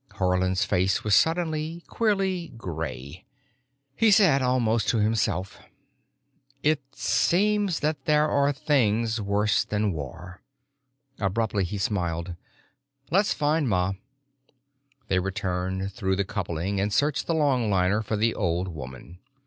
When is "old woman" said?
18.33-19.19